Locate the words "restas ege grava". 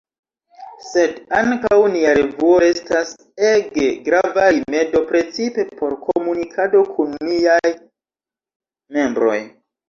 2.63-4.47